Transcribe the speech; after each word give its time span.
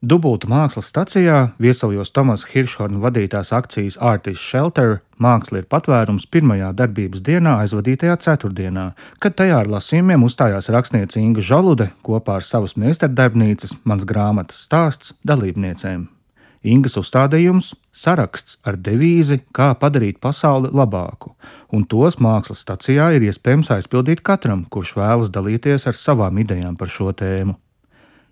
Dubultu 0.00 0.48
mākslas 0.48 0.86
stacijā 0.88 1.50
viesojos 1.60 2.08
Tomas 2.16 2.46
Hiršhorna 2.48 3.02
vadītās 3.02 3.50
akcijas 3.52 3.98
Artist 4.00 4.40
Shelter 4.40 5.02
Māksla 5.20 5.60
ir 5.60 5.66
patvērums 5.68 6.24
pirmajā 6.24 6.70
darbības 6.78 7.20
dienā 7.20 7.58
aizvadītajā 7.66 8.14
ceturtdienā, 8.24 8.86
kad 9.20 9.36
tajā 9.36 9.58
ar 9.60 9.68
lasījumiem 9.68 10.24
uzstājās 10.24 10.70
rakstniece 10.72 11.20
Inga 11.20 11.44
Žolude 11.44 11.90
kopā 12.00 12.38
ar 12.40 12.48
savas 12.48 12.78
meistardarbnīcas 12.80 13.76
mans 13.84 14.08
grāmatas 14.08 14.64
stāsts 14.64 15.12
dalībniecēm. 15.28 16.08
Ingas 16.64 16.96
uzstādījums- 16.96 17.74
saraksts 18.04 18.56
ar 18.64 18.80
devīzi, 18.80 19.42
kā 19.52 19.74
padarīt 19.76 20.16
pasauli 20.18 20.72
labāku, 20.72 21.34
un 21.72 21.84
tos 21.84 22.16
mākslas 22.16 22.64
stacijā 22.64 23.12
ir 23.16 23.28
iespējams 23.28 23.68
aizpildīt 23.76 24.22
katram, 24.22 24.64
kurš 24.64 24.96
vēlas 24.96 25.28
dalīties 25.28 25.86
ar 25.86 25.92
savām 25.92 26.40
idejām 26.40 26.78
par 26.78 26.88
šo 26.88 27.12
tēmu. 27.12 27.56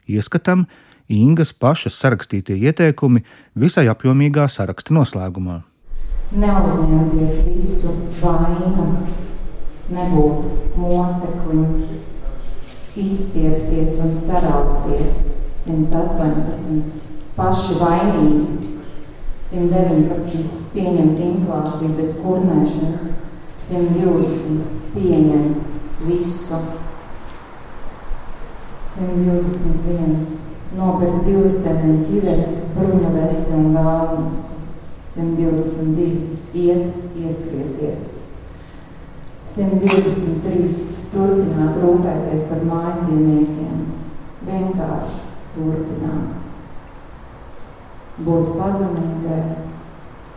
Ieskatam, 0.09 0.67
Ingas 1.09 1.55
pašas 1.57 1.95
sarakstītie 1.97 2.53
ieteikumi 2.69 3.23
visai 3.57 3.87
apjomīgā 3.89 4.45
saraksta 4.53 4.93
noslēgumā. 4.93 5.63
Neuzņemties 6.37 7.37
visu 7.47 7.95
vainu, 8.21 8.85
nebūt 9.89 10.75
moceklim, 10.77 11.63
izstiepties 12.93 13.95
un 14.05 14.13
saraukties. 14.13 15.25
118, 15.59 16.77
paši 17.37 17.75
vainīgi, 17.81 18.69
119, 19.49 20.45
pieņemt 20.73 21.23
inflāciju 21.25 21.91
bez 21.97 22.13
kurnēšanas, 22.23 23.07
120, 23.65 24.69
pieņemt 24.95 26.05
visu, 26.09 26.61
121 28.95 30.48
nopirkt 30.77 31.25
divu 31.25 31.47
riteni 31.47 31.93
un 31.93 32.01
ķiveres, 32.09 32.71
bruņu 32.77 33.13
vesti 33.15 33.57
un 33.57 33.75
gāzmas. 33.77 34.41
122 35.09 36.09
iet, 36.53 36.93
ieskrieties. 37.17 38.03
123 39.49 40.83
turpināt 41.13 41.79
rūpēties 41.81 42.45
par 42.51 42.67
mājcīmniekiem. 42.69 43.81
Vienkārši 44.49 45.25
turpināt. 45.57 46.37
Būt 48.29 48.53
pazemīgai, 48.59 49.41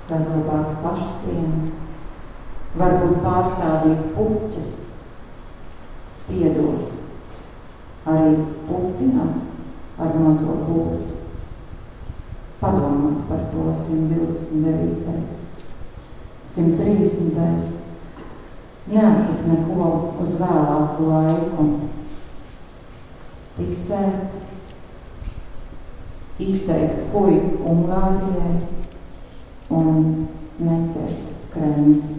saglabāt 0.07 0.79
pašcienu, 0.85 1.71
varbūt 2.79 3.21
pārstāvīt 3.25 4.11
puķis, 4.15 4.73
piedot 6.29 6.99
arī 8.07 8.35
putinam 8.69 9.50
ar 9.99 10.15
mazo 10.19 10.55
būtu. 10.67 11.17
Padomāt 12.61 13.23
par 13.27 13.47
to 13.51 13.71
129. 13.73 15.39
130. 16.45 17.81
Neatlikt 18.91 19.47
neko 19.47 19.87
uz 20.21 20.35
vēlāku 20.41 21.09
laiku. 21.09 21.65
Ticēt, 23.57 24.37
izteikt 26.41 27.03
fuju 27.11 27.59
Ungārijai 27.71 28.55
un 29.71 30.27
neķert 30.61 31.29
krēmķi. 31.53 32.17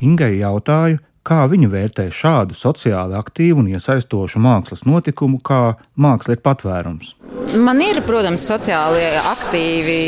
Ingai 0.00 0.32
jautāju, 0.40 0.98
Kā 1.20 1.42
viņa 1.52 1.68
vērtē 1.68 2.06
šādu 2.08 2.56
sociāli 2.56 3.12
aktīvu 3.18 3.60
un 3.60 3.66
iesaistošu 3.74 4.40
mākslas 4.40 4.86
notikumu, 4.88 5.36
kā 5.44 5.76
māksla 6.00 6.38
ir 6.38 6.40
patvērums? 6.40 7.14
Man 7.60 7.82
ir, 7.84 8.00
protams, 8.06 8.46
sociāli 8.48 9.02
aktīvi 9.28 9.98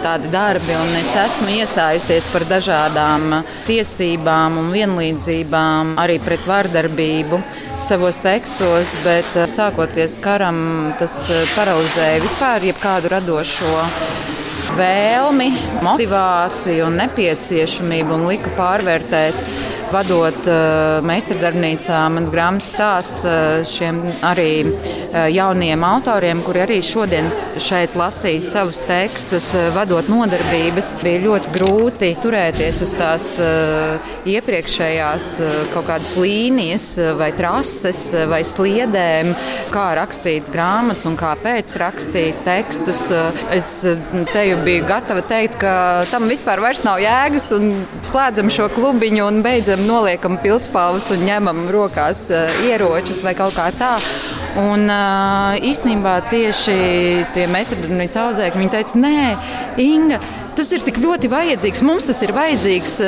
tādi 0.00 0.30
darbi, 0.32 0.72
un 0.72 0.96
es 0.96 1.12
esmu 1.26 1.52
iestājusies 1.58 2.30
par 2.32 2.46
dažādām 2.48 3.36
tiesībām 3.68 4.56
un 4.62 4.72
vienlīdzībām, 4.72 5.96
arī 6.00 6.16
pret 6.24 6.48
vardarbību 6.48 7.42
savos 7.84 8.16
tekstos, 8.24 8.96
bet 9.04 9.28
eh, 9.36 9.48
sākoties 9.48 10.18
karam, 10.24 10.92
tas 11.00 11.20
eh, 11.28 11.44
paralizēja 11.52 12.24
vispār 12.24 12.68
jebkādu 12.70 13.12
radošo 13.12 13.86
vēlmi, 14.78 15.48
motivāciju 15.84 16.86
un 16.86 17.00
nepieciešamību 17.00 18.14
un 18.16 18.28
lika 18.30 18.52
pārvērtēt 18.56 19.59
vadot 19.92 20.46
uh, 20.48 21.00
meistardarbnīcā 21.06 21.98
mans 22.14 22.30
grāmatas 22.32 22.68
stāsts 22.72 23.24
uh, 23.26 23.60
šiem 23.66 24.00
arī 24.26 24.52
uh, 24.64 25.26
jauniem 25.32 25.82
autoriem, 25.86 26.40
kuri 26.46 26.62
arī 26.64 26.78
šodien 26.84 27.30
šeit 27.60 27.96
lasīja 27.98 28.42
savus 28.44 28.80
tekstus, 28.86 29.50
vadot 29.74 30.08
nodarbības. 30.10 30.92
Bija 31.00 31.22
ļoti 31.24 31.52
grūti 31.54 32.10
turēties 32.22 32.80
uz 32.84 32.92
tās 32.96 33.26
iepriekšējās 34.28 35.28
kaut 35.72 35.86
kādas 35.88 36.12
līnijas 36.20 36.86
vai 37.18 37.30
trases 37.36 38.02
vai 38.30 38.40
sliedēm, 38.46 39.32
kā 39.74 39.86
rakstīt 39.98 40.48
grāmatas 40.54 41.08
un 41.08 41.18
kāpēc 41.20 41.74
rakstīt 41.80 42.42
tekstus. 42.46 43.06
Es 43.54 43.70
te 44.32 44.46
jau 44.46 44.60
biju 44.66 44.86
gatava 44.88 45.24
teikt, 45.26 45.58
ka 45.62 45.74
tam 46.10 46.28
vispār 46.30 46.62
nav 46.84 47.00
jēgas 47.02 47.50
un 47.56 47.70
slēdzam 48.06 48.50
šo 48.52 48.70
klubiņu 48.74 49.26
un 49.26 49.42
beidzam 49.44 49.79
piemēram, 49.80 49.86
noliekam 49.88 50.38
pildspalvas 50.42 51.10
un 51.14 51.24
ņemam 51.24 51.68
rokās 51.70 52.28
uh, 52.30 52.50
ieročus 52.64 53.22
vai 53.22 53.34
kaut 53.34 53.54
kā 53.54 53.70
tā. 53.72 53.98
Un 54.58 54.88
uh, 54.90 55.56
īstenībā 55.56 56.20
tieši 56.30 57.24
tie 57.34 57.46
meistardarbnīca 57.48 58.26
audzēkļi, 58.26 58.68
teica, 58.70 58.98
nē, 58.98 59.36
Inga, 59.78 60.20
tas 60.56 60.70
ir 60.72 60.82
tik 60.82 60.98
ļoti 61.00 61.30
vajadzīgs, 61.30 61.82
mums 61.82 62.04
tas 62.04 62.20
ir 62.22 62.32
vajadzīgs. 62.34 62.98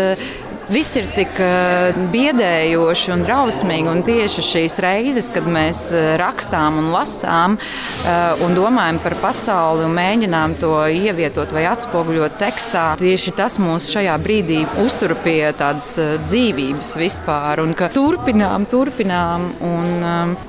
Viss 0.72 0.94
ir 0.96 1.04
tik 1.12 1.34
uh, 1.36 1.92
biedējoši 2.14 3.10
un 3.12 3.22
drausmīgi. 3.26 3.90
Un 3.92 3.98
tieši 4.06 4.44
šīs 4.46 4.78
reizes, 4.80 5.26
kad 5.34 5.44
mēs 5.44 5.90
uh, 5.92 6.14
rakstām 6.16 6.78
un 6.80 6.86
lasām 6.94 7.58
uh, 7.58 8.40
un 8.46 8.54
domājam 8.56 8.96
par 9.04 9.18
pasauli 9.20 9.84
un 9.84 9.92
mēģinām 9.98 10.54
to 10.62 10.70
ievietot 10.88 11.52
vai 11.52 11.66
atspoguļot 11.68 12.38
tekstā, 12.40 12.84
tieši 13.02 13.34
tas 13.36 13.58
mūs 13.60 13.90
šajā 13.92 14.14
brīdī 14.24 14.62
uztur 14.80 15.12
pie 15.20 15.50
tādas 15.58 15.90
dzīvības 16.24 16.94
vispār. 17.02 17.60
Un 17.66 17.76
ka 17.76 17.90
turpinām, 17.92 18.64
turpinām. 18.70 19.50
Un, 19.68 19.92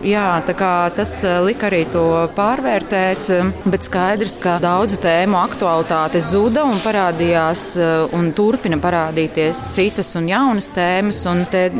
jā, 0.07 0.29
tas 0.47 1.17
lika 1.43 1.67
arī 1.67 1.83
to 1.91 2.05
pārvērtēt, 2.37 3.33
bet 3.67 3.89
skaidrs, 3.89 4.39
ka 4.39 4.55
daudzu 4.63 5.01
tēmu 5.03 5.41
aktualitāte 5.41 6.23
zuda 6.23 6.63
un 6.69 6.79
parādījās 6.85 7.67
un 8.15 8.31
turpina 8.37 8.79
parādīties 8.79 9.65
citas 9.75 10.12
citas 10.13 10.21
un 10.21 10.29
jaunas 10.29 10.69
tēmas. 10.73 11.25
Un 11.29 11.45
te, 11.49 11.71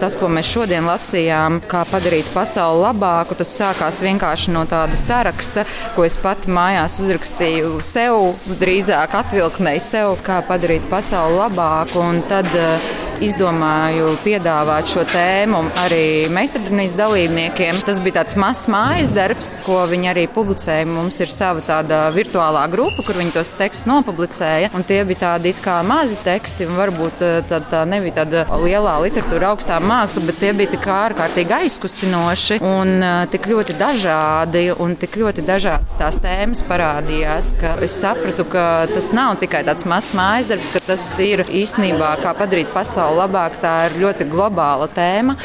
tas, 0.00 0.16
ko 0.16 0.28
mēs 0.28 0.46
šodien 0.46 0.86
lasījām, 0.86 1.60
kā 1.68 1.84
padarīt 1.90 2.26
pasauli 2.34 2.82
labāku, 2.84 3.34
tas 3.34 3.50
sākās 3.50 4.02
vienkārši 4.02 4.52
no 4.52 4.64
tāda 4.66 4.94
saraksta, 4.94 5.64
ko 5.94 6.04
es 6.04 6.16
pati 6.16 6.50
mājās 6.50 6.98
uzrakstīju 7.00 7.80
sev, 7.82 8.36
drīzāk 8.60 9.14
atvilknēju 9.14 9.80
sev, 9.80 10.18
kā 10.22 10.42
padarīt 10.46 10.86
pasauli 10.90 11.40
labāku. 11.40 12.00
Un 12.00 12.22
tad 12.28 12.46
uh, 12.54 12.99
izdomāju 13.24 14.14
piedāvāt 14.24 14.90
šo 14.90 15.04
tēmu 15.08 15.60
arī 15.82 16.28
meistardarbnīcas 16.32 16.96
dalībniekiem. 16.98 17.80
Tas 17.86 18.00
bija 18.02 18.20
tāds 18.20 18.36
mazs 18.40 18.66
mājas 18.72 19.10
darbs, 19.14 19.50
ko 19.66 19.82
viņi 19.90 20.10
arī 20.12 20.26
publicēja. 20.32 20.88
Mums 20.88 21.20
ir 21.22 21.32
sava 21.32 21.62
tāda 21.64 22.02
virtuālā 22.14 22.64
grupa, 22.72 23.04
kur 23.06 23.18
viņi 23.20 23.34
tos 23.36 23.52
tekstus 23.58 23.88
nopublicēja. 23.90 24.72
Tie 24.90 25.00
bija 25.06 25.20
tādi 25.20 25.52
kā 25.60 25.76
mazi 25.86 26.16
teksti, 26.24 26.66
un 26.66 26.78
varbūt 26.80 27.22
eh, 27.26 27.36
tā, 27.46 27.60
tā 27.70 27.84
nebija 27.88 28.22
tāda 28.22 28.46
lielā 28.62 28.96
literatūra, 29.04 29.52
augstā 29.52 29.78
māksla, 29.84 30.24
bet 30.26 30.40
tie 30.42 30.54
bija 30.56 30.72
tik 30.74 30.88
ārkārtīgi 30.90 31.56
aizkustinoši 31.60 32.60
un 32.66 32.96
uh, 32.98 33.20
tik 33.30 33.46
ļoti 33.50 33.76
dažādi 33.78 34.64
un 34.82 34.96
tik 34.98 35.18
ļoti 35.20 35.44
dažādas 35.46 35.94
tās 36.00 36.18
tēmas 36.22 36.64
parādījās, 36.66 37.52
es 37.84 37.94
sapratu, 38.00 38.46
ka 38.50 38.64
tas 38.90 39.10
nav 39.16 39.36
tikai 39.42 39.62
tāds 39.66 39.86
mazs 39.88 40.14
mājas 40.16 40.50
darbs, 40.50 40.72
ka 40.74 40.82
tas 40.88 41.04
ir 41.22 41.44
īstenībā 41.46 42.14
kā 42.24 42.34
padarīt 42.38 42.72
pasauli 42.74 43.09
pasauli 43.10 43.18
labāk, 43.18 43.58
tā 43.60 43.88
ir 43.88 43.98
ļoti 44.00 44.26
globāla 44.30 44.88
tēma. 44.94 45.36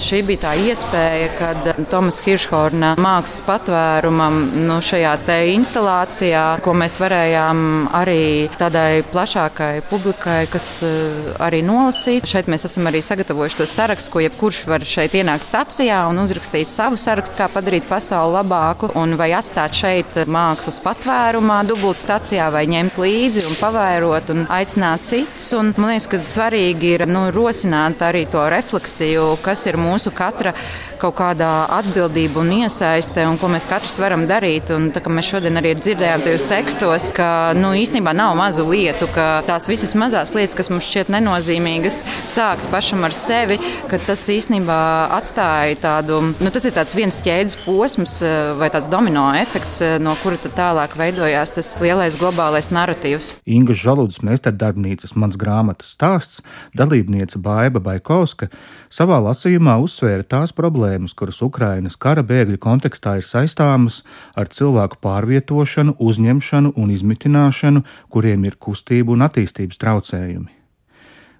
Šī 0.00 0.22
bija 0.26 0.46
tā 0.46 0.54
iespēja, 0.56 1.28
kad 1.38 1.88
Tomas 1.90 2.20
Hiršhorna 2.24 2.96
mākslas 2.98 3.44
patvērumam 3.46 4.66
nu, 4.66 4.78
šajā 4.80 5.16
instalācijā, 5.56 6.60
ko 6.62 6.72
mēs 6.74 6.98
varējām 7.00 7.88
arī 7.94 8.48
tādai 8.58 9.02
plašākai 9.12 9.82
publikai, 9.90 10.46
kas 10.50 10.82
eh, 10.82 11.34
arī 11.42 11.62
nolasīt. 11.62 12.26
Šeit 12.26 12.48
mēs 12.48 12.66
esam 12.66 12.86
arī 12.86 13.02
sagatavojuši 13.02 13.58
to 13.60 13.66
sarakstu, 13.66 14.12
ko 14.12 14.24
jebkurš 14.24 14.66
var 14.66 14.84
šeit 14.84 15.14
ienākt 15.14 15.44
stacijā 15.46 16.06
un 16.08 16.20
uzrakstīt 16.22 16.70
savu 16.70 16.96
sarakstu, 16.96 17.36
kā 17.38 17.48
padarīt 17.52 17.88
pasauli 17.88 18.38
labāku, 18.38 18.90
un 18.96 19.16
vai 19.18 19.32
atstāt 19.36 19.76
šeit 19.76 20.16
mākslas 20.26 20.80
patvērumā, 20.84 21.62
dubultstacijā, 21.68 22.48
vai 22.54 22.66
ņemt 22.70 23.00
līdzi 23.02 23.46
un 23.50 23.58
pavērot 23.60 24.32
un 24.34 24.46
aicināt 24.52 25.06
citus. 25.06 25.50
Un, 25.56 25.72
man 25.76 25.92
liekas, 25.92 26.08
ka 26.16 26.24
svarīgi 26.24 26.92
ir 26.96 27.02
nu, 27.10 27.26
rosināt 27.34 28.00
arī 28.06 28.24
to 28.32 28.40
refleksiju, 28.48 29.34
kas 29.44 29.66
ir 29.68 29.76
mūsu 29.80 30.12
katra 30.16 30.54
kaut 31.00 31.16
kādā 31.18 31.50
atbildība 31.76 32.40
un 32.42 32.52
iesaiste, 32.60 33.24
un 33.28 33.38
ko 33.40 33.50
mēs 33.52 33.68
katrs 33.70 33.98
varam 34.02 34.26
darīt. 34.28 34.70
Un, 34.74 34.88
tā, 34.94 35.02
mēs 35.12 35.30
šodien 35.32 35.60
arī 35.60 35.74
dzirdējām 35.78 36.24
tajos 36.24 36.46
tekstos, 36.50 37.08
ka 37.16 37.28
nu, 37.58 37.72
īstenībā 37.76 38.14
nav 38.16 38.36
mazu 38.38 38.66
lietu, 38.70 39.08
ka 39.14 39.42
tās 39.46 39.68
visas 39.70 39.94
mazās 39.98 40.34
lietas, 40.36 40.56
kas 40.58 40.70
mums 40.72 40.88
šķiet 40.88 41.12
nenozīmīgas, 41.14 42.00
sākt 42.28 42.70
pašam 42.72 43.06
ar 43.06 43.14
sevi, 43.16 43.58
ka 43.90 44.00
tas 44.02 44.24
īstenībā 44.32 44.78
atstāja 45.16 45.78
tādu, 45.82 46.22
nu, 46.40 46.52
tas 46.54 46.66
ir 46.68 46.76
viens 46.96 47.20
ķēdes 47.24 47.58
posms 47.64 48.18
vai 48.60 48.70
tāds 48.72 48.90
domino 48.92 49.28
efekts, 49.36 49.80
no 50.02 50.14
kura 50.22 50.38
tālāk 50.46 50.96
veidojās 50.98 51.54
tas 51.56 51.74
lielais 51.82 52.18
globālais 52.20 52.70
narratīvs. 52.74 53.36
Inga 53.46 53.76
Žaludas 53.76 54.22
meistardarbnīcas 54.26 55.16
mans 55.18 55.38
grāmatas 55.40 55.94
stāsts 55.96 56.42
dalībniece 56.76 57.40
Baiba 57.42 57.82
Baikovska 57.82 58.50
savā 58.92 59.18
lasījumā 59.24 59.76
uzsvēra 59.82 60.26
tās 60.26 60.54
problēmas, 60.56 60.85
kuras 61.14 61.42
Ukrainas 61.42 61.96
kara 61.96 62.22
bēgļu 62.26 62.58
kontekstā 62.62 63.16
ir 63.20 63.26
saistāmas 63.26 64.02
ar 64.36 64.48
cilvēku 64.48 65.00
pārvietošanu, 65.02 65.96
uzņemšanu 65.98 66.72
un 66.76 66.92
izmitināšanu, 66.94 67.82
kuriem 68.10 68.44
ir 68.46 68.58
kustību 68.60 69.16
un 69.16 69.26
attīstības 69.26 69.80
traucējumi. 69.82 70.52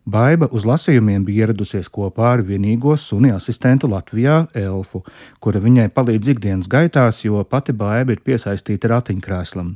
Baiba 0.07 0.47
uz 0.55 0.63
lasījumiem 0.63 1.25
bija 1.27 1.49
ieradusies 1.49 1.89
kopā 1.91 2.29
ar 2.37 2.43
vienīgo 2.47 2.93
suni 2.95 3.33
asistentu 3.35 3.89
Latvijā, 3.91 4.45
Elfu, 4.55 5.03
kura 5.43 5.59
viņai 5.65 5.89
palīdz 5.91 6.31
ikdienas 6.37 6.71
gaitās, 6.71 7.25
jo 7.25 7.43
pati 7.43 7.75
Baiba 7.75 8.15
ir 8.15 8.23
piesaistīta 8.23 8.93
ratiņkrēslam. 8.95 9.75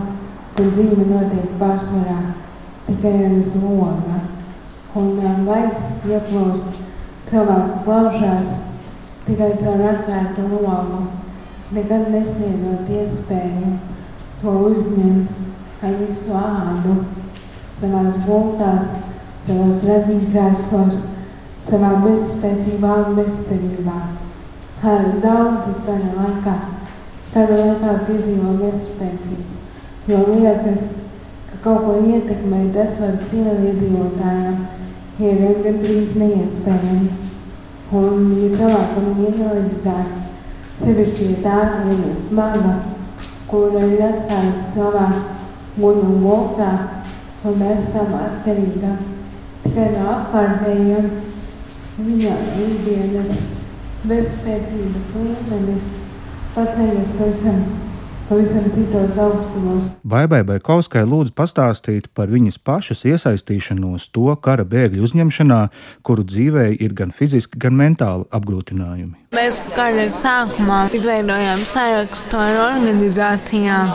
kur 0.56 0.70
dzīve 0.72 1.04
notiek 1.10 1.58
pārsvarā 1.60 2.18
tikai 2.86 3.12
aiz 3.26 3.54
loga 3.60 4.22
un 4.96 5.18
gaiss 5.44 6.06
ieplūst 6.08 6.80
cilvēku 7.28 7.82
plaušās 7.84 8.54
tikai 9.26 9.50
caur 9.60 9.82
atvērtu 9.90 10.46
logu, 10.52 11.02
nekad 11.76 12.08
nesniedzot 12.14 12.88
iespēju 12.88 13.74
to 14.40 14.54
uzņemt 14.70 15.82
ar 15.82 15.96
visu 16.00 16.36
ādu, 16.40 17.00
savās 17.76 18.16
gultās, 18.24 18.94
savos 19.44 19.82
radiņkrēslos, 19.84 21.02
savā 21.66 21.96
bezspēcībā 22.06 22.94
un 23.08 23.18
bezcerībā. 23.18 23.98
Daudzi 24.82 25.72
tādā 25.86 26.10
laikā, 26.12 26.54
tādā 27.32 27.54
laikā 27.56 27.92
piedzīvo 28.04 28.50
bezspēcību, 28.60 29.54
jo 30.10 30.18
liekas, 30.28 30.82
ka 31.48 31.60
kaut 31.64 31.86
ko 31.86 31.94
ietekmēt 32.04 32.76
esot 32.82 33.24
civiliedzīvotājiem 33.30 34.58
ir 35.24 35.40
gandrīz 35.64 36.12
neiespējami. 36.20 37.08
Un, 37.96 38.28
ja 38.42 38.52
cilvēkam 38.52 39.08
ir 39.14 39.32
invaliditāte, 39.32 40.20
sevišķi, 40.82 41.32
ja 41.32 41.40
tā 41.48 41.58
ir 41.94 42.14
smaga, 42.20 42.76
kura 43.48 43.80
ir 43.88 44.06
atstājusi 44.10 44.70
cilvēku 44.76 45.80
guļu 45.80 46.14
voltā 46.20 46.72
un 47.48 47.68
esam 47.72 48.12
atkarīga 48.20 48.96
tikai 49.64 49.92
no 49.96 50.08
apkārtējiem, 50.18 51.12
viņa 51.96 52.40
ikdienas 52.68 53.55
bezspēcības 54.10 55.10
līmenis 55.16 55.90
paceļas 56.56 57.12
pavisam 57.18 57.66
pavisam 58.28 58.64
citos 58.74 59.18
augstumos. 59.18 59.86
Baibai 60.02 60.42
Baikovskai 60.46 61.04
lūdzu 61.06 61.34
pastāstīt 61.36 62.08
par 62.16 62.30
viņas 62.32 62.58
pašas 62.58 63.04
iesaistīšanos 63.06 64.08
to 64.14 64.32
kara 64.42 64.66
bēgļu 64.66 65.04
uzņemšanā, 65.06 65.60
kuru 66.06 66.24
dzīvē 66.26 66.66
ir 66.82 66.94
gan 66.98 67.14
fiziski, 67.14 67.58
gan 67.62 67.76
mentāli 67.78 68.26
apgrūtinājumi. 68.34 69.14
Mēs 69.36 69.60
kara 69.76 70.08
sākumā 70.14 70.80
izveidojām 70.96 71.62
sarakstu 71.70 72.40
ar 72.40 72.58
organizācijām, 72.64 73.94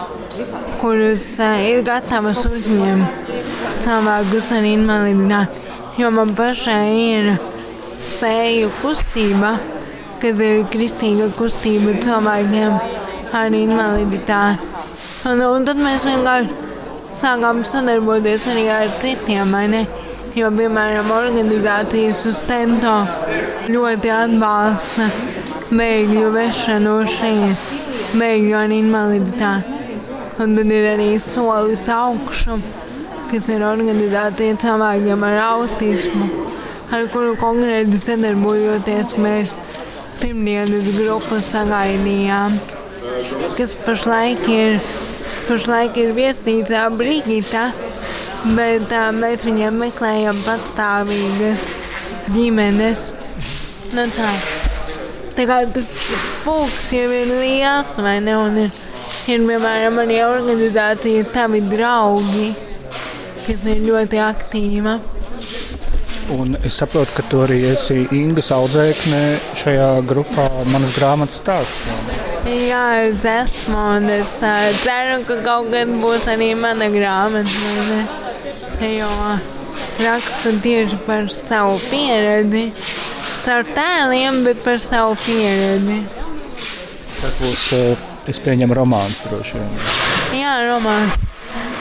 kuras 0.79 1.27
eh, 1.43 1.67
ir 1.73 1.83
gatavas 1.87 2.45
uzņemt 2.47 3.19
cilvēkus 3.83 4.53
ar 4.55 4.69
invaliditāti, 4.69 5.67
jo 5.99 6.13
man 6.15 6.31
pašai 6.37 6.87
ir 7.01 7.33
spēju 8.01 8.71
kustība, 8.79 9.57
kas 10.21 10.41
ir 10.45 10.61
kristīga 10.71 11.29
kustība 11.37 11.95
cilvēkiem 12.03 12.75
ar 13.37 13.55
invaliditāti. 13.55 14.69
Un, 15.29 15.41
un 15.45 15.65
tad 15.65 15.81
mēs 15.81 16.05
vienkārši 16.05 16.69
sākām 17.21 17.61
sadarboties 17.67 18.47
arī 18.53 18.67
ar 18.73 18.87
citiem. 19.01 19.53
Jo, 20.31 20.47
piemēram, 20.55 21.09
organizācijas 21.11 22.23
uz 22.29 22.39
Tento 22.47 22.93
ļoti 23.67 24.11
atbalsta 24.15 25.09
bēgļu 25.75 26.29
vešanu 26.37 26.93
šeit, 27.11 27.65
bēgļu 28.15 28.55
ar 28.61 28.75
invaliditāti. 28.75 29.77
Un 30.41 30.55
tad 30.57 30.71
ir 30.73 30.87
arī 30.93 31.09
solis 31.21 31.83
augšu, 31.91 32.55
kas 33.29 33.49
ir 33.51 33.65
organizācija 33.67 34.57
cilvēkiem 34.63 35.27
ar 35.27 35.37
autismu, 35.49 36.29
ar 36.95 37.05
kuru 37.11 37.35
konkrēti 37.39 37.99
sadarbojoties 38.01 39.13
mēs 39.21 39.53
pirmdienas 40.21 40.93
grupu 40.99 41.41
sagaidījām 41.43 42.61
kas 43.57 43.73
pašlaik 43.85 44.47
ir, 44.49 44.79
pašlaik 45.47 45.97
ir 46.01 46.13
viesnīcā 46.15 46.85
Brigita, 46.95 47.67
bet 48.55 48.93
uh, 48.93 49.09
mēs 49.15 49.45
viņiem 49.47 49.79
meklējam 49.81 50.37
patstāvīgas 50.45 51.65
ģimenes. 52.33 53.07
Nu, 53.95 54.05
tā. 54.15 54.31
tā 55.37 55.47
kā 55.49 55.59
tas 55.75 55.89
pulks 56.45 56.91
jau 56.95 57.07
ir 57.11 57.33
liels, 57.41 57.95
vai 58.01 58.19
ne? 58.23 58.37
Un 58.39 58.59
ir, 58.65 58.75
ir 59.29 59.47
piemēram 59.47 60.01
arī 60.05 60.21
organizācija 60.25 61.27
Tavi 61.33 61.63
draugi, 61.69 62.51
kas 63.47 63.65
ir 63.69 63.83
ļoti 63.89 64.21
aktīva. 64.23 64.99
Un 66.31 66.55
es 66.63 66.77
saprotu, 66.79 67.11
ka 67.17 67.23
tu 67.27 67.41
arī 67.43 67.57
esi 67.73 68.05
Inga 68.15 68.43
audzēkne 68.55 69.21
šajā 69.59 69.89
grupā 70.07 70.47
manas 70.71 70.93
grāmatas 70.95 71.41
stāstā. 71.43 71.97
Jā, 72.47 72.85
es 73.09 73.25
esmu, 73.27 73.77
un 73.97 74.07
es 74.09 74.29
ceru, 74.39 75.19
ka 75.27 75.41
kaut 75.43 75.71
kad 75.73 75.91
būs 76.01 76.29
arī 76.31 76.53
mana 76.57 76.87
grāmata. 76.93 78.05
Jo 78.81 79.09
rakstu 80.01 80.55
tieši 80.63 80.97
par 81.05 81.27
savu 81.29 81.77
pieredzi. 81.89 82.71
Caur 83.45 83.65
tēliem, 83.75 84.43
bet 84.45 84.63
par 84.65 84.79
savu 84.81 85.17
pieredzi. 85.25 85.99
Tas 87.21 87.35
būs, 87.41 87.65
es 88.31 88.41
pieņemu, 88.41 88.77
romāns 88.77 89.21
droši 89.27 89.59
vien. 89.59 89.75
Jā, 90.41 90.55
romāns. 90.69 91.30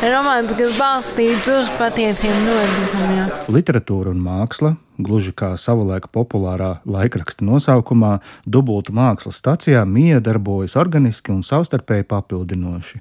Romāns, 0.01 0.55
kas 0.57 0.79
balstīts 0.81 1.49
uz 1.53 1.73
patiesiem 1.77 2.47
notikumiem. 2.47 3.35
Literatūra 3.53 4.15
un 4.15 4.23
māksla 4.25 4.77
Gluži 5.01 5.33
kā 5.37 5.55
savulaik 5.61 6.09
populārā 6.13 6.79
laikraksta 6.89 7.45
nosaukumā, 7.47 8.19
dubultu 8.47 8.95
mākslas 8.97 9.41
stacijā 9.41 9.85
mija 9.89 10.21
darbojas 10.25 10.77
organiski 10.81 11.33
un 11.33 11.45
savstarpēji 11.47 12.09
papildinoši. 12.11 13.01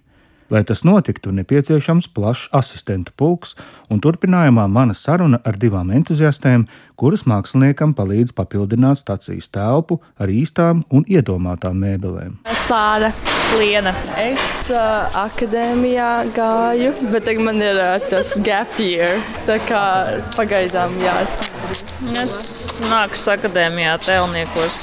Lai 0.50 0.64
tas 0.66 0.82
notiktu, 0.88 1.32
nepieciešams 1.36 2.08
plašs 2.16 2.48
asistentu 2.58 3.14
pulks, 3.16 3.54
un 3.94 4.02
turpinājumā 4.02 4.66
mana 4.68 4.96
saruna 4.98 5.40
ar 5.46 5.60
divām 5.62 5.92
entuziastēm, 5.94 6.66
kuras 6.98 7.28
māksliniekam 7.30 7.94
palīdz 7.98 8.34
papildināt 8.38 9.04
stacijas 9.04 9.52
telpu 9.54 10.02
ar 10.18 10.34
īstām 10.34 10.88
un 10.90 11.06
iedomātām 11.06 11.78
mēbelēm. 11.86 12.40
Sāra 12.70 13.08
Liena. 13.58 13.90
Es 14.22 14.68
uh, 14.70 15.08
akadēmijā 15.18 16.10
gāju, 16.36 16.92
bet 17.10 17.24
tagad 17.26 17.42
man 17.48 17.58
ir 17.66 17.78
uh, 17.82 17.96
tas 18.12 18.36
gap 18.46 18.76
year. 18.78 19.16
Tā 19.48 19.56
kā 19.66 19.80
pagaidām 20.36 20.94
jāsaka. 21.02 21.48
Es 22.22 22.36
mākslas 22.92 23.40
akadēmijā 23.40 23.96
tēlniekos. 24.06 24.78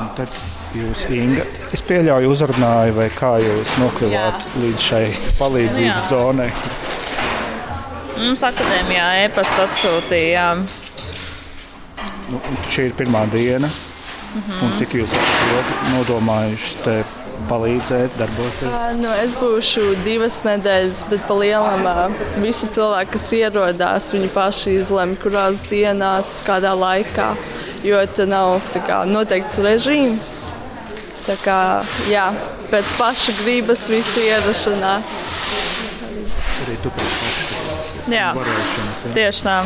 Un 0.00 0.08
tad 0.16 0.32
jūs, 0.78 1.02
Inga, 1.12 1.44
es 1.76 1.84
pieļauju, 1.84 2.30
uzrunāju, 2.32 2.94
vai 3.02 3.10
kā 3.12 3.34
jūs 3.42 3.74
nokļuvāt 3.82 4.46
Jā. 4.46 4.54
līdz 4.62 4.86
šai 4.86 5.02
palīdzības 5.36 5.90
Jā. 5.90 6.06
zonai. 6.08 6.48
Mums 8.22 8.46
akadēmijā 8.48 9.10
e-pasta 9.26 9.68
atsūtījām. 9.68 10.64
Nu, 12.32 12.40
šī 12.72 12.88
ir 12.88 12.96
pirmā 12.96 13.26
diena. 13.36 13.68
Mm 14.36 14.42
-hmm. 14.48 14.76
Cik 14.78 14.94
jūs 14.94 15.12
esat 15.16 15.86
nodomājuši 15.94 16.74
te 16.84 16.96
palīdzēt, 17.48 18.16
darboties? 18.18 18.74
Nu, 19.00 19.12
es 19.24 19.36
būšu 19.40 19.84
divas 20.04 20.40
nedēļas, 20.44 21.04
bet 21.10 21.24
pa 21.28 21.34
lielam 21.34 22.14
visi 22.42 22.68
cilvēki, 22.74 23.12
kas 23.12 23.32
ierodās, 23.32 24.12
viņi 24.12 24.28
paši 24.34 24.74
izlemj, 24.80 25.16
kurās 25.22 25.64
dienās, 25.70 26.42
kādā 26.46 26.74
laikā. 26.76 27.30
Jo 27.84 28.06
te 28.06 28.26
nav 28.26 28.60
kā, 28.86 29.04
noteikts 29.06 29.58
režīms. 29.58 30.36
Tā 31.26 31.36
kā 31.44 31.60
jā, 32.10 32.32
pēc 32.70 32.96
paša 32.98 33.32
gribas 33.42 33.88
visu 33.88 34.20
ierašanās. 34.20 35.12
Arī 36.64 36.76
tu 36.82 36.90
pēc 36.90 37.18
paša 37.22 37.46
Jā, 38.06 38.30
varēšanas. 38.36 39.06
Ja? 39.06 39.12
tieši 39.16 39.46
tā. 39.46 39.56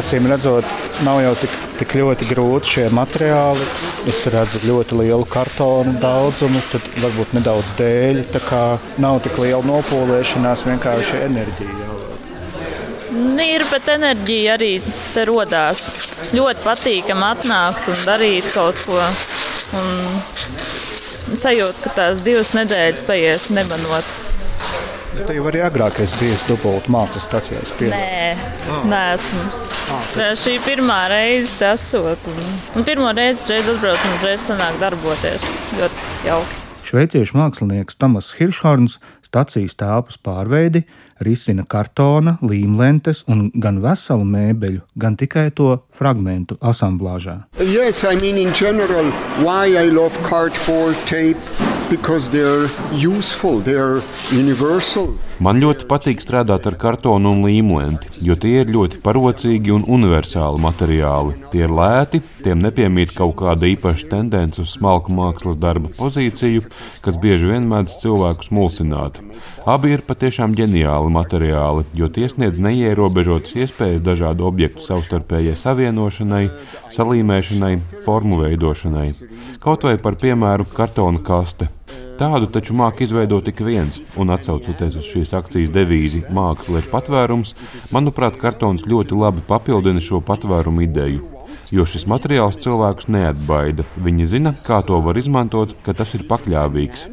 Acīm 0.00 0.26
redzot, 0.28 0.64
nav 1.06 1.20
jau 1.24 1.32
tik, 1.40 1.54
tik 1.80 1.94
ļoti 1.98 2.28
grūti 2.30 2.74
šie 2.74 2.86
materiāli. 2.94 3.64
Es 4.10 4.22
redzu 4.32 4.62
ļoti 4.66 4.98
lielu 5.00 5.26
kartonu 5.30 5.94
daudzumu, 6.02 6.60
tad 6.72 6.86
varbūt 7.02 7.34
nedaudz 7.38 7.74
dēļi. 7.78 8.26
Tā 8.34 8.42
kā 8.44 8.62
nav 9.02 9.22
tik 9.24 9.40
liela 9.42 9.62
nopūlēšanās, 9.66 10.66
vienkārši 10.68 11.22
enerģija. 11.28 11.78
Jau. 11.82 11.98
Ir, 13.42 13.64
bet 13.68 13.88
enerģija 13.92 14.56
arī 14.56 14.72
te 15.12 15.26
radās. 15.28 15.88
Ļoti 16.32 16.64
patīkami 16.64 17.26
atnākt 17.28 17.90
un 17.92 18.04
darīt 18.06 18.48
kaut 18.54 18.78
ko. 18.86 19.00
Un 19.80 21.36
sajūta, 21.36 21.78
ka 21.84 21.94
tās 21.96 22.22
divas 22.24 22.52
nedēļas 22.56 23.04
paies 23.08 23.48
nemanot. 23.54 24.16
Tā 25.12 25.36
jau 25.36 25.44
arī 25.50 25.60
agrāk 25.64 26.00
es 26.00 26.14
biju 26.16 26.38
dubultā 26.48 26.92
mākslas 26.92 27.28
stācijā. 27.28 27.60
Nē, 27.92 28.32
neesmu. 28.88 29.71
Tā 30.12 30.32
šī 30.38 30.56
ir 30.58 30.64
pirmā 30.66 30.98
reize, 31.12 31.54
tas 31.60 31.82
esot. 31.88 32.26
Un, 32.30 32.58
un 32.78 32.86
pirmo 32.86 33.12
reizi 33.16 33.52
šeit 33.52 33.70
atbraucu 33.72 34.08
un 34.08 34.18
uzreiz 34.18 34.48
sanāk 34.48 34.80
darboties. 34.82 35.46
Ļoti 35.78 36.10
jauki. 36.28 36.58
Šveiciešu 36.82 37.38
mākslinieks 37.38 37.96
Tomas 37.96 38.32
Hiršhorns 38.36 38.98
stācijas 39.22 39.78
telpas 39.78 40.18
pārveidi 40.18 40.82
risina 41.22 41.64
kartona, 41.68 42.36
līmlentes 42.42 43.22
un 43.30 43.46
gan 43.54 43.78
veselu 43.82 44.26
mēbeļu, 44.26 44.82
gan 44.98 45.16
tikai 45.18 45.48
to 45.54 45.76
fragmentu 45.96 46.58
asamblāžā. 46.60 47.44
Yes, 47.62 48.02
I 48.04 48.18
mean, 48.18 48.38
Man 55.42 55.58
ļoti 55.60 55.84
patīk 55.90 56.22
strādāt 56.22 56.64
ar 56.70 56.76
kartonu 56.80 57.32
un 57.34 57.42
līmlenti, 57.44 58.08
jo 58.24 58.36
tie 58.38 58.62
ir 58.62 58.70
ļoti 58.72 59.00
parocīgi 59.04 59.74
un 59.74 59.84
universāli 59.90 60.62
materiāli. 60.62 61.34
Tie 61.52 61.64
ir 61.66 61.74
lēti, 61.74 62.22
tiem 62.44 62.62
nepiemīt 62.64 63.12
kaut 63.16 63.34
kāda 63.42 63.68
īpaša 63.68 64.08
tendence 64.12 64.62
uz 64.62 64.76
smalku 64.76 65.12
mākslas 65.12 65.58
darba 65.60 65.90
pozīciju, 65.98 66.64
kas 67.04 67.18
bieži 67.20 67.50
vien 67.50 67.68
mēdz 67.68 67.98
cilvēkus 68.04 68.52
mulsināt. 68.54 69.20
Abi 69.68 69.92
ir 69.96 70.06
patiešām 70.06 70.56
ģeniāli 70.58 71.12
materiāli, 71.12 71.84
jo 71.98 72.08
tie 72.08 72.30
sniedz 72.30 72.62
neierobežotas 72.62 73.52
iespējas 73.66 74.00
dažādu 74.06 74.46
objektu 74.48 74.86
savstarpējai 74.86 75.58
savienošanai, 75.58 76.46
salīmēšanai, 76.94 77.74
formu 78.06 78.40
veidošanai. 78.46 79.10
Kaut 79.62 79.86
vai 79.86 79.96
par 80.02 80.16
piemēru 80.18 80.66
kartona 80.74 81.20
kaste. 81.22 81.68
Tādu 82.20 82.46
taču 82.54 82.74
māca 82.76 83.02
izveidot 83.02 83.42
tik 83.48 83.62
viens, 83.66 83.98
un 84.20 84.30
atsaucoties 84.30 84.98
uz 85.00 85.06
šīs 85.08 85.32
akcijas 85.38 85.72
devīzi 85.74 86.20
Māksla 86.30 86.82
ir 86.82 86.90
patvērums, 86.92 87.54
manuprāt, 87.94 88.36
kartons 88.42 88.84
ļoti 88.86 89.18
labi 89.18 89.42
papildina 89.48 90.02
šo 90.02 90.20
patvērumu 90.28 90.84
ideju. 90.86 91.24
Jo 91.72 91.86
šis 91.88 92.04
materiāls 92.10 92.60
cilvēkus 92.60 93.08
neatbaida. 93.08 93.86
Viņi 93.96 94.28
zina, 94.28 94.52
kā 94.66 94.82
to 94.84 94.98
var 95.00 95.16
izmantot, 95.16 95.72
ka 95.86 95.96
tas 95.96 96.12
ir 96.18 96.26
pakļāvīgs. 96.28 97.06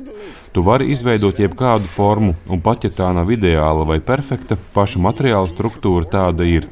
Tu 0.49 0.61
vari 0.65 0.89
izveidot 0.89 1.37
jebkādu 1.37 1.85
formu, 1.85 2.33
un 2.49 2.61
pat 2.65 2.87
ja 2.87 2.89
tā 2.89 3.11
nav 3.13 3.29
ideāla 3.29 3.85
vai 3.85 3.99
perfekta, 4.01 4.57
paša 4.73 5.01
materiāla 5.03 5.45
struktūra 5.51 6.09
tāda 6.09 6.47
ir. 6.49 6.65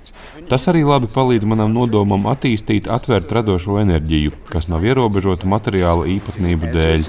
Tas 0.49 0.65
arī 0.71 0.81
labi 0.87 1.09
palīdz 1.11 1.45
manam 1.45 1.73
nodomam 1.75 2.25
attīstīt, 2.31 2.87
atvērt 2.89 3.31
radošo 3.37 3.77
enerģiju, 3.83 4.33
kas 4.49 4.69
nav 4.71 4.85
ierobežota 4.87 5.49
materiāla 5.51 6.07
īpatnību 6.15 6.71
dēļ. 6.73 7.05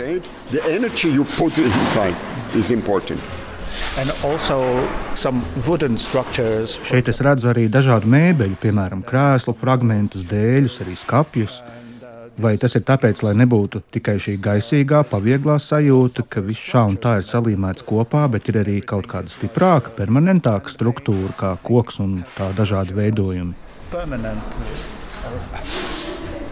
Šeit 6.88 7.08
es 7.12 7.20
redzu 7.24 7.48
arī 7.52 7.68
dažādu 7.72 8.10
mēbeļu, 8.12 8.58
piemēram, 8.62 9.04
krēslu 9.06 9.54
fragmentus, 9.58 10.26
dēļus, 10.28 10.80
arī 10.84 10.96
skāpjus. 10.98 11.60
Vai 12.38 12.52
tas 12.54 12.76
ir 12.78 12.84
tāpēc, 12.86 13.24
lai 13.26 13.32
nebūtu 13.34 13.80
tikai 13.94 14.14
šī 14.22 14.36
gaisīgā, 14.42 15.00
pavieglā 15.10 15.56
sajūta, 15.58 16.22
ka 16.30 16.42
viss 16.46 16.68
šā 16.70 16.84
un 16.92 16.98
tā 17.02 17.16
ir 17.18 17.26
salīmēts 17.26 17.82
kopā, 17.88 18.28
bet 18.30 18.46
ir 18.52 18.60
arī 18.60 18.76
kaut 18.86 19.08
kāda 19.10 19.32
stiprāka, 19.32 19.90
permanentāka 19.98 20.70
struktūra, 20.70 21.34
kā 21.34 21.56
koks 21.64 21.98
un 22.04 22.20
tā 22.36 22.52
dažādi 22.54 22.94
veidojumi? 22.94 23.58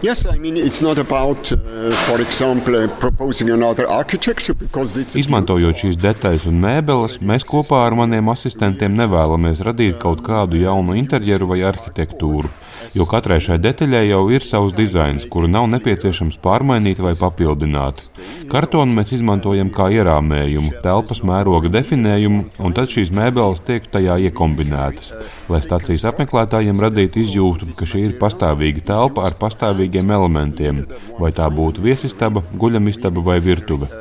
Yes, 0.03 0.25
I 0.27 0.37
mean, 0.37 0.57
it's 0.57 0.81
not 0.81 0.99
about, 0.99 1.51
uh, 1.51 1.89
for 2.05 2.21
example, 2.21 2.87
proposing 2.99 3.49
another 3.49 3.87
architecture 3.89 4.53
because 4.53 4.95
it's 4.95 5.15
a 5.15 5.23
Izmantojot 5.23 5.79
šīs 5.79 5.97
detaļas 5.97 6.45
un 6.51 6.59
mēbeles, 6.61 7.17
mēs 7.23 7.47
kopā 7.47 7.79
ar 7.87 7.95
maniem 7.97 8.29
asistentiem 8.29 8.93
nevēlamies 8.93 9.63
radīt 9.65 9.97
kaut 10.03 10.21
kādu 10.27 10.59
jaunu 10.61 10.99
interjeru 10.99 11.49
vai 11.49 11.63
arhitektūru, 11.71 12.51
jo 12.95 13.05
katrai 13.09 13.39
šai 13.43 13.57
detaļai 13.61 14.03
jau 14.07 14.21
ir 14.33 14.45
savs 14.45 14.75
dizains, 14.77 15.25
kuru 15.31 15.49
nav 15.51 15.67
nepieciešams 15.71 16.39
pārmainīt 16.43 17.01
vai 17.03 17.13
papildināt. 17.19 18.03
Kartonu 18.51 18.95
mēs 18.97 19.13
izmantojam 19.17 19.71
kā 19.75 19.89
ierāmējumu, 19.95 20.77
telpas 20.83 21.23
mēroga 21.27 21.71
definējumu, 21.73 22.43
un 22.63 22.75
tad 22.77 22.91
šīs 22.93 23.11
mēbeles 23.15 23.63
tiek 23.67 23.87
tajā 23.91 24.19
iekombinētas, 24.29 25.13
lai 25.51 25.63
stācijas 25.65 26.07
apmeklētājiem 26.11 26.79
radītu 26.83 27.23
izjūtu, 27.23 27.73
ka 27.77 27.89
šī 27.89 28.05
ir 28.09 28.15
pastāvīga 28.21 28.85
telpa 28.91 29.27
ar 29.27 29.35
pastāvīgiem 29.41 30.13
elementiem, 30.19 30.85
vai 31.19 31.33
tā 31.35 31.49
būtu 31.51 31.83
viesistaba, 31.83 32.45
guļamistaba 32.55 33.25
vai 33.31 33.41
virtuve. 33.43 33.91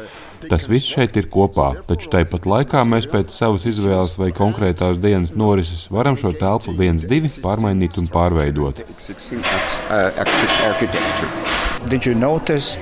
Tas 0.50 0.66
viss 0.70 0.86
šeit 0.86 1.16
ir 1.18 1.28
kopā, 1.32 1.68
taču 1.88 2.10
tāpat 2.12 2.46
laikā 2.48 2.82
mēs 2.88 3.08
pēc 3.10 3.34
savas 3.34 3.66
izvēles 3.68 4.16
vai 4.20 4.30
konkrētās 4.36 5.00
dienas 5.02 5.34
norises 5.38 5.86
varam 5.90 6.18
šo 6.20 6.32
telpu 6.36 6.74
viens, 6.78 7.06
divi 7.08 7.30
pārmainīt 7.42 7.98
un 8.00 8.08
pārveidot. 8.12 8.82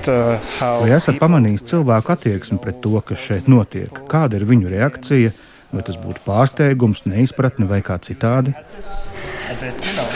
uh. 0.09 0.45
Vai 0.83 0.93
esat 0.97 1.19
pamanījis 1.21 1.67
cilvēku 1.73 2.15
attieksmi 2.15 2.61
pret 2.63 2.79
to, 2.85 2.95
kas 3.05 3.21
šeit 3.21 3.51
notiek? 3.53 3.91
Kāda 4.11 4.39
ir 4.41 4.47
viņu 4.49 4.71
reakcija? 4.73 5.35
Vai 5.75 5.83
tas 5.83 5.99
būtu 5.99 6.23
pārsteigums, 6.25 7.03
neizpratne 7.11 7.67
vai 7.67 7.81
kā 7.83 7.99
citādi? 7.99 8.55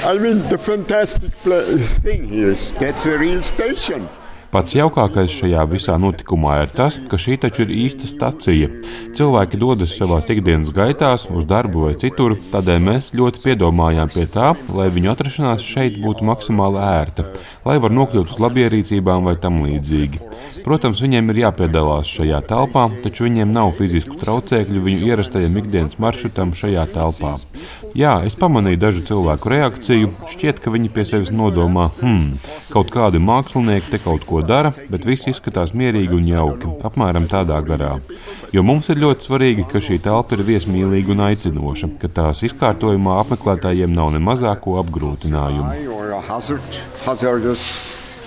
I 0.09 0.19
mean, 0.19 0.40
the 0.49 0.59
fantastic 0.59 1.31
pla- 1.43 1.64
thing 2.02 2.25
here 2.28 2.50
is 2.50 2.73
that's 2.81 3.07
a 3.07 3.19
real 3.19 3.43
station. 3.43 4.09
Pats 4.49 4.73
jaukākais 4.73 5.28
šajā 5.28 5.61
visā 5.69 5.99
notikumā 6.00 6.55
ir 6.62 6.71
tas, 6.73 6.95
ka 7.11 7.19
šī 7.21 7.35
taču 7.43 7.67
ir 7.67 7.73
īsta 7.83 8.09
stacija. 8.09 8.71
Cilvēki 9.19 9.61
dodas 9.61 9.93
savā 9.93 10.23
ikdienas 10.25 10.71
gaitās, 10.73 11.26
uz 11.28 11.45
darbu 11.45 11.85
vai 11.85 11.93
citur, 12.00 12.33
tādēļ 12.55 12.81
mēs 12.87 13.11
ļoti 13.19 13.43
piedomājām 13.45 14.09
pie 14.14 14.25
tā, 14.33 14.55
lai 14.73 14.88
viņu 14.95 15.12
atrašanās 15.12 15.69
šeit 15.69 16.00
būtu 16.00 16.25
maksimāli 16.31 16.81
ērta, 16.81 17.28
lai 17.69 17.76
var 17.76 17.93
nokļūt 17.93 18.33
uz 18.33 18.40
labierīcībām 18.47 19.28
vai 19.28 19.37
tam 19.37 19.61
līdzīgi. 19.67 20.25
Protams, 20.64 21.00
viņiem 21.05 21.33
ir 21.33 21.43
jāpiedalās 21.45 22.09
šajā 22.11 22.40
telpā, 22.49 22.87
taču 23.05 23.26
viņiem 23.26 23.52
nav 23.55 23.73
fizisku 23.78 24.19
traucēkļu 24.21 24.83
viņu 24.85 25.09
ierastajam 25.09 25.59
ikdienas 25.61 25.99
maršrutam 26.02 26.55
šajā 26.57 26.85
telpā. 26.95 27.35
Jā, 27.99 28.14
es 28.28 28.37
pamanīju 28.38 28.81
dažu 28.83 29.05
cilvēku 29.09 29.52
reakciju. 29.52 30.12
Šķiet, 30.33 30.61
ka 30.64 30.73
viņi 30.75 30.93
pie 30.95 31.05
sevis 31.09 31.33
nodomā, 31.35 31.88
hmm, 32.00 32.37
kaut 32.75 32.93
kādi 32.95 33.21
mākslinieki 33.23 33.93
te 33.95 34.02
kaut 34.02 34.26
ko 34.28 34.43
dara, 34.47 34.73
bet 34.93 35.07
viss 35.09 35.28
izskatās 35.31 35.75
mierīgi 35.76 36.14
un 36.17 36.28
jauki, 36.28 36.73
apmēram 36.88 37.28
tādā 37.31 37.61
garā. 37.67 37.97
Jo 38.55 38.64
mums 38.64 38.88
ir 38.93 39.00
ļoti 39.02 39.28
svarīgi, 39.28 39.67
ka 39.69 39.83
šī 39.85 40.00
telpa 40.05 40.37
ir 40.37 40.45
viesmīlīga 40.49 41.12
un 41.14 41.25
aicinoša, 41.28 41.93
ka 42.00 42.12
tās 42.21 42.45
izkārtojumā 42.49 43.19
apmeklētājiem 43.25 43.93
nav 43.95 44.12
ne 44.14 44.23
mazāko 44.25 44.78
apgrūtinājumu. 44.83 45.73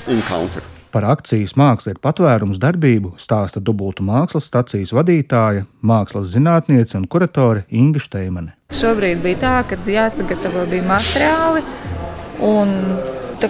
Encounter. 0.07 0.70
Par 0.91 1.05
akcijas 1.07 1.53
māksla 1.55 1.93
ir 1.93 1.99
patvērums 2.03 2.59
darbību 2.59 3.13
stāsta 3.21 3.61
dubultu 3.63 4.03
mākslas 4.03 4.49
stacijas 4.49 4.91
vadītāja, 4.91 5.63
mākslas 5.87 6.33
zinātniece 6.33 6.97
un 6.99 7.07
kuratore 7.07 7.63
Inga 7.71 8.01
Šteimane. 8.03 8.57
Šobrīd 8.75 9.23
bija 9.23 9.39
tā, 9.39 9.53
ka 9.69 9.79
jāsagatavo 9.87 10.65
bija 10.71 10.83
materiāli 10.89 11.63
un 12.43 12.75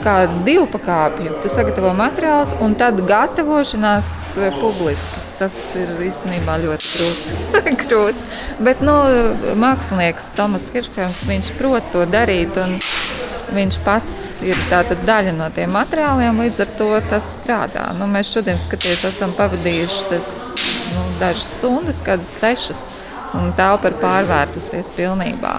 kā 0.02 0.16
divu 0.46 0.68
pakāpju. 0.72 1.42
Tu 1.42 1.50
sagatavo 1.52 1.96
materiālus 1.98 2.54
un 2.64 2.78
tad 2.80 3.02
gatavošanās 3.10 4.06
e, 4.38 4.52
publiski. 4.62 5.26
Tas 5.42 5.58
ir 5.82 5.90
īstenībā 6.06 6.60
ļoti 6.62 6.92
krūts. 6.94 7.32
krūts. 7.82 8.28
Bet 8.68 8.86
nu, 8.86 8.94
mākslinieks 9.60 10.30
Tomas 10.38 10.70
Kirškāns, 10.72 11.26
viņš 11.26 11.56
prot 11.58 11.90
to 11.96 12.06
darīt. 12.06 12.62
un 12.62 12.78
Viņš 13.52 13.78
pats 13.84 14.18
ir 14.48 14.60
daļa 15.06 15.34
no 15.36 15.50
tiem 15.52 15.74
materiāliem, 15.76 16.40
līdz 16.46 16.62
ar 16.64 16.70
to 16.80 16.90
tas 17.12 17.26
strādā. 17.42 17.90
Nu, 18.00 18.08
mēs 18.08 18.32
šodien 18.32 18.60
skaties, 18.64 19.04
esam 19.12 19.34
pavadījuši 19.36 20.06
te, 20.10 20.22
nu, 20.96 21.04
dažas 21.20 21.50
stundas, 21.58 22.00
kādas 22.06 22.32
sešas, 22.40 22.80
un 23.36 23.52
telpa 23.58 23.92
ir 23.92 24.00
pārvērtusies 24.00 24.94
pilnībā. 24.96 25.58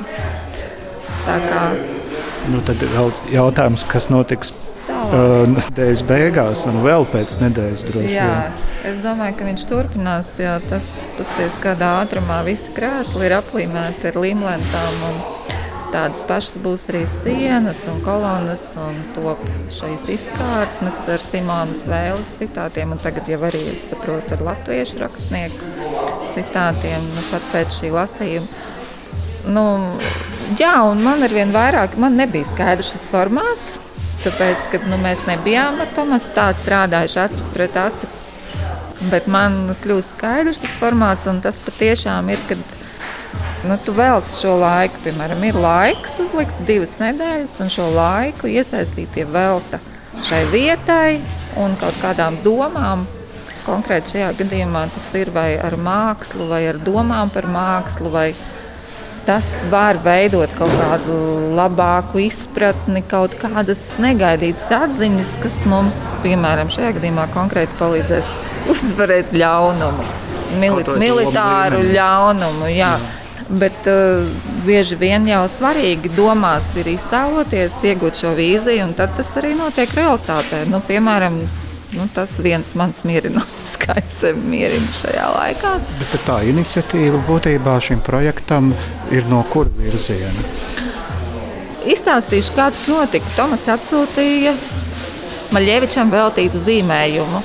Tā 1.27 1.37
kā 1.49 1.67
Nu, 2.51 2.59
tad 2.67 2.81
vēl 2.91 3.13
jautājums, 3.31 3.85
kas 3.87 4.09
notiks 4.11 4.51
nedēļas 5.13 6.03
beigās 6.09 6.65
un 6.67 6.81
vēl 6.83 7.05
pēc 7.13 7.37
nedēļas 7.43 7.85
droši 7.87 8.17
vien. 8.17 8.57
es 8.89 8.97
domāju, 9.05 9.37
ka 9.39 9.47
viņš 9.47 9.67
turpinās. 9.71 10.33
Jā, 10.43 10.57
tas 10.71 10.89
pasties, 11.19 11.59
kādā 11.63 11.93
ātrumā 12.01 12.41
visi 12.47 12.73
krēsli 12.75 13.29
ir 13.29 13.37
aplīmēti 13.39 14.11
ar 14.11 14.19
līmlentām. 14.25 14.99
Un 15.11 15.21
tādas 15.93 16.23
pašas 16.29 16.57
būs 16.65 16.87
arī 16.91 17.03
sienas 17.11 17.81
un 17.91 18.01
kolonas 18.05 18.65
un 18.81 18.99
top 19.17 19.41
šīs 19.73 20.07
izkārtnes 20.17 20.99
ar 21.13 21.23
Simonas 21.23 21.85
vēles 21.89 22.33
citātiem. 22.39 22.95
Un 22.95 23.03
tagad 23.03 23.29
jau 23.29 23.41
arī, 23.49 23.61
es 23.75 23.87
saprotu, 23.91 24.37
ar 24.37 24.45
latviešu 24.49 25.03
rakstnieku 25.03 25.71
citātiem, 26.35 27.09
nu, 27.13 27.25
pat 27.31 27.49
pēc 27.53 27.79
šī 27.81 27.93
lasījuma. 27.93 28.69
Nu, 29.53 29.65
jā, 30.59 30.75
un 30.87 31.03
man 31.03 31.25
ar 31.27 31.33
vien 31.35 31.53
vairāk, 31.53 31.97
man 32.01 32.17
nebija 32.19 32.47
skaidrs 32.47 32.93
šis 32.95 33.09
formāts, 33.11 33.77
tāpēc, 34.23 34.69
ka 34.73 34.83
nu, 34.87 35.01
mēs 35.03 35.25
nebijām 35.27 35.81
ar 35.83 35.91
Tomasu 35.97 36.31
tā 36.37 36.49
strādājuši 36.57 37.25
acu 37.27 37.49
pret 37.53 37.81
aci. 37.85 38.11
Bet 39.11 39.27
man 39.27 39.75
kļūst 39.83 40.15
skaidrs 40.15 40.63
tas 40.63 40.77
formāts, 40.79 41.27
un 41.27 41.43
tas 41.43 41.59
patiešām 41.65 42.31
ir, 42.31 42.45
kad 42.47 42.63
nu, 43.69 43.79
tu 43.85 43.95
velti 43.97 44.35
šo 44.37 44.57
laiku. 44.61 45.01
Piemēram, 45.07 45.43
ir 45.47 45.59
laiks 45.59 46.19
uzlikts 46.25 46.63
divas 46.69 46.95
nedēļas, 47.01 47.57
un 47.63 47.73
šo 47.73 47.89
laiku 47.95 48.51
iesaistītie 48.51 49.27
velta 49.31 49.81
šai 50.27 50.45
vietai 50.53 51.21
un 51.63 51.77
kaut 51.81 51.99
kādām 52.03 52.39
domām. 52.45 53.07
Konkrēti 53.63 54.17
šajā 54.17 54.33
gadījumā 54.41 54.89
tas 54.91 55.05
ir 55.15 55.31
vai 55.35 55.53
ar 55.55 55.77
mākslu, 55.79 56.49
vai 56.51 56.65
ar 56.73 56.81
domām 56.83 57.31
par 57.31 57.47
mākslu, 57.47 58.11
vai 58.11 58.33
tas 59.23 59.47
var 59.71 60.01
veidot 60.03 60.51
kaut 60.59 60.73
kādu 60.81 61.15
labāku 61.55 62.25
izpratni, 62.25 63.05
kaut 63.07 63.37
kādas 63.39 63.85
negaidītas 64.03 64.67
atziņas, 64.81 65.37
kas 65.45 65.61
mums, 65.71 66.01
piemēram, 66.27 66.73
šajā 66.75 66.97
gadījumā 66.99 67.29
konkrēti 67.37 67.79
palīdzēs 67.79 68.35
uzvarēt 68.75 69.31
ļaunumu, 69.37 70.11
Mili 70.59 70.85
militāru 71.01 71.81
ļaunumu. 71.87 72.67
Jā. 72.75 72.97
Bet 73.53 73.89
uh, 73.91 74.25
bieži 74.65 74.97
vien 74.97 75.27
jau 75.29 75.43
svarīgi 75.51 76.13
domās 76.17 76.71
ir 76.81 76.89
iztēloties, 76.95 77.75
iegūt 77.85 78.23
šo 78.23 78.33
vīziju, 78.39 78.87
un 78.87 78.95
tad 78.97 79.13
tas 79.19 79.35
arī 79.37 79.53
notiek 79.59 79.93
realitātē. 79.99 80.63
Nu, 80.73 80.81
piemēram, 80.87 81.37
nu, 81.99 82.07
tas 82.15 82.33
viens 82.41 82.73
mans 82.81 83.03
mierinājums, 83.05 83.77
kā 83.83 83.99
es 84.01 84.19
sevi 84.23 84.41
mierinu 84.55 84.89
šajā 85.03 85.29
laikā. 85.37 85.75
Bet 86.01 86.27
tā 86.29 86.41
iniciatīva 86.49 87.21
būtībā 87.29 87.77
šim 87.85 88.01
projektam 88.07 88.73
ir 89.13 89.29
no 89.29 89.45
kura 89.53 89.73
virziena? 89.77 90.49
Izstāstīšu, 91.93 92.55
kā 92.57 92.71
tas 92.71 92.87
notika. 92.89 93.27
Tomas 93.37 93.67
atsūtīja 93.69 94.55
Maļievičam 95.53 96.09
veltītu 96.09 96.61
zīmējumu. 96.63 97.43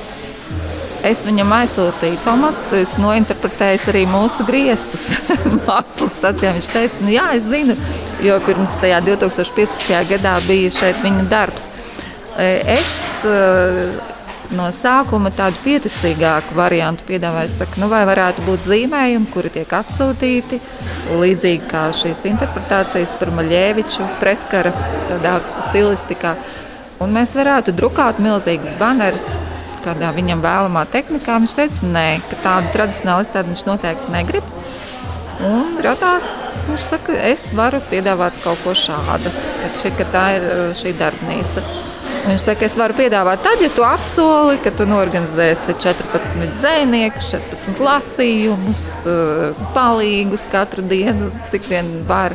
Es 1.06 1.20
viņam 1.22 1.52
aizsūtīju, 1.54 2.18
Tomas, 2.24 2.56
tu 2.70 2.78
esi 2.80 2.98
nointerpretējis 2.98 3.84
arī 3.92 4.02
mūsu 4.10 4.42
griestus 4.48 5.04
mākslas 5.68 6.16
stācijā. 6.18 6.50
Viņš 6.56 6.70
teica, 6.72 7.02
nu 7.06 7.12
jā, 7.14 7.26
es 7.38 7.46
zinu, 7.46 7.76
jo 8.24 8.38
pirms 8.46 8.74
tajā 8.82 8.98
2015. 9.06 9.92
gadā 10.10 10.34
bija 10.48 10.72
šeit 10.74 10.98
viņa 11.04 11.26
darbs. 11.30 11.68
E, 12.34 12.48
Es 12.74 12.90
e, 13.26 13.36
no 14.58 14.66
sākuma 14.74 15.30
tādu 15.34 15.60
pieticīgāku 15.62 16.56
variantu 16.58 17.06
piedāvāju. 17.08 17.50
Es 17.50 17.56
saku, 17.60 17.78
nu 17.82 17.88
vai 17.92 18.02
varētu 18.08 18.42
būt 18.48 18.66
zīmējumi, 18.66 19.30
kuri 19.32 19.52
tiek 19.54 19.74
atsūtīti, 19.78 20.58
līdzīgi 21.12 21.68
kā 21.70 21.84
šīs 21.94 22.24
interpretācijas 22.32 23.12
par 23.20 23.30
Maļēviču 23.38 24.08
pretkara 24.22 24.74
stilistikā. 25.68 26.34
Un 27.04 27.14
mēs 27.14 27.36
varētu 27.38 27.76
drukāt 27.78 28.18
milzīgus 28.22 28.74
banerus 28.80 29.28
kādā 29.84 30.12
viņam 30.16 30.42
vēlamā 30.44 30.84
tehnikā. 30.92 31.38
Viņš 31.42 31.56
teica, 31.58 31.90
nē, 31.94 32.06
ka 32.30 32.38
tādu 32.44 32.72
tradicionālu 32.76 33.26
izstādi 33.26 33.52
viņš 33.54 33.64
noteikti 33.68 34.14
negrib. 34.14 34.54
Un 35.48 35.76
radās, 35.84 36.28
viņš 36.66 36.86
saka, 36.90 37.14
es 37.28 37.44
varu 37.54 37.78
piedāvāt 37.92 38.38
kaut 38.42 38.58
ko 38.64 38.74
šādu, 38.74 39.30
ka, 39.60 39.68
šī, 39.78 39.92
ka 39.94 40.06
tā 40.10 40.24
ir 40.38 40.46
uh, 40.48 40.62
šī 40.74 40.96
darbnīca. 40.98 41.62
Viņš 42.28 42.42
saka, 42.44 42.66
es 42.66 42.74
varu 42.76 42.96
piedāvāt 42.98 43.44
tad, 43.46 43.62
ja 43.62 43.70
tu 43.72 43.84
apsoli, 43.86 44.58
ka 44.60 44.72
tu 44.74 44.84
norganizēsi 44.90 45.76
14 45.78 46.58
zvejniekus, 46.58 47.30
14 47.30 47.82
lasījumus, 47.86 48.86
uh, 49.06 49.62
palīgus 49.76 50.42
katru 50.52 50.82
dienu, 50.90 51.30
cik 51.52 51.70
vien 51.70 51.92
var. 52.10 52.34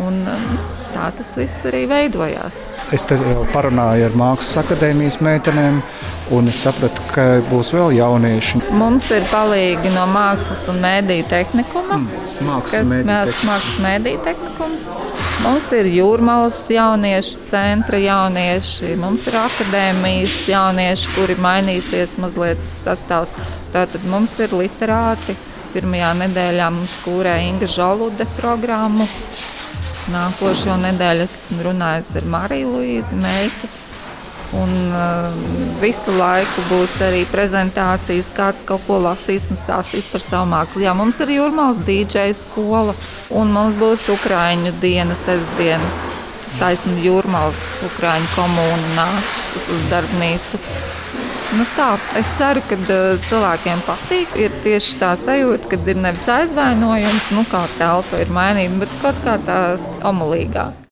Un, 0.00 0.22
um, 0.24 0.44
tā 0.94 1.10
tas 1.18 1.34
viss 1.36 1.66
arī 1.68 1.82
veidojās. 1.90 2.56
Es 2.96 3.04
te 3.08 3.18
jau 3.20 3.44
parunāju 3.52 4.06
ar 4.08 4.16
Mākslas 4.16 4.62
akadēmijas 4.62 5.18
meitenēm, 5.24 5.82
un 6.32 6.48
es 6.48 6.62
sapratu, 6.64 7.04
ka 7.12 7.26
būs 7.50 7.74
vēl 7.76 7.92
jaunieši. 7.98 8.62
Mums 8.76 9.10
ir 9.12 9.26
palīgi 9.28 9.92
no 9.92 10.06
mākslas 10.08 10.64
un 10.72 10.80
mēdīju 10.80 11.28
tehnikuma. 11.28 12.00
Mākslas 12.40 12.88
tehnikums. 12.88 13.44
mākslas 13.48 13.78
mēdīju 13.84 14.24
tehnikums. 14.24 14.88
Mums 15.42 15.70
ir 15.76 15.88
jūrmālas 15.90 16.58
jauniešu 16.70 17.46
centra 17.50 17.98
jaunieši, 18.00 18.92
mums 19.00 19.24
ir 19.28 19.38
akadēmijas 19.40 20.36
jaunieši, 20.52 21.08
kuri 21.16 21.36
mainīsies 21.42 22.16
mazliet 22.22 22.60
sastāvs. 22.84 23.32
Tātad 23.72 24.04
mums 24.08 24.36
ir 24.40 24.54
literāti. 24.56 25.36
Pirmajā 25.72 26.12
nedēļā 26.20 26.68
mums 26.74 26.98
kūrē 27.06 27.38
Inga 27.46 27.68
Žalude 27.72 28.28
programmu. 28.36 29.08
Nākošo 30.10 30.74
nedēļu 30.82 31.22
esmu 31.28 31.62
runājis 31.68 32.08
ar 32.18 32.24
Mariju 32.32 32.72
Luīzi 32.74 33.18
Meļķi. 33.20 33.70
Un 34.58 34.72
uh, 34.92 35.36
visu 35.80 36.12
laiku 36.18 36.64
būs 36.68 36.98
arī 37.06 37.22
prezentācijas, 37.30 38.28
kāds 38.36 38.64
kaut 38.68 38.82
ko 38.84 38.98
lasīs 39.00 39.46
un 39.48 39.56
stāstīs 39.56 40.10
par 40.12 40.24
savu 40.24 40.50
mākslu. 40.50 40.82
Jā, 40.84 40.92
mums 40.98 41.20
ir 41.24 41.32
jūrmālas 41.38 41.80
dīdžeja 41.86 42.34
skola, 42.36 42.92
un 43.32 43.54
mums 43.54 43.78
būs 43.80 44.10
Ukrāņu 44.12 44.74
diena, 44.82 45.16
sestdiena. 45.22 45.92
Taisnība 46.58 47.06
jūrmālas 47.06 47.62
Ukrāņu 47.88 48.28
komūna 48.34 48.90
nāks 48.98 49.62
uz 49.62 49.86
darbnīcu. 49.94 50.60
Nu 51.52 51.64
tā, 51.76 51.90
es 52.16 52.28
ceru, 52.38 52.62
ka 52.64 52.78
cilvēkiem 53.28 53.82
patīk. 53.84 54.30
Ir 54.40 54.54
tieši 54.64 54.96
tā 55.02 55.12
sajūta, 55.20 55.68
ka 55.68 55.80
ir 55.92 56.00
nevis 56.00 56.24
aizvainojums, 56.32 57.28
nu 57.36 57.44
kā 57.50 57.66
telpa 57.76 58.22
ir 58.24 58.32
mainīta, 58.32 58.78
bet 58.80 58.94
kaut 59.02 59.20
kā 59.26 59.36
tā 59.44 59.58
omulīgā. 60.08 60.72